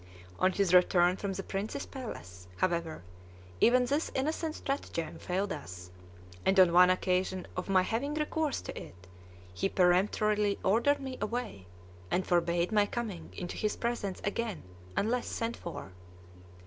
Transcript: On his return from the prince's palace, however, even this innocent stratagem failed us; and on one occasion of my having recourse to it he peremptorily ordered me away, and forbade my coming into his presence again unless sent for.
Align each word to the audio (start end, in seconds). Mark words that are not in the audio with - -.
On 0.39 0.51
his 0.51 0.73
return 0.73 1.15
from 1.15 1.33
the 1.33 1.43
prince's 1.43 1.85
palace, 1.85 2.47
however, 2.57 3.03
even 3.59 3.85
this 3.85 4.11
innocent 4.15 4.55
stratagem 4.55 5.19
failed 5.19 5.51
us; 5.53 5.91
and 6.43 6.59
on 6.59 6.73
one 6.73 6.89
occasion 6.89 7.45
of 7.55 7.69
my 7.69 7.83
having 7.83 8.15
recourse 8.15 8.61
to 8.61 8.75
it 8.75 9.05
he 9.53 9.69
peremptorily 9.69 10.57
ordered 10.63 10.99
me 10.99 11.19
away, 11.21 11.67
and 12.09 12.25
forbade 12.25 12.71
my 12.71 12.87
coming 12.87 13.29
into 13.37 13.55
his 13.57 13.75
presence 13.75 14.19
again 14.23 14.63
unless 14.97 15.27
sent 15.27 15.55
for. 15.55 15.91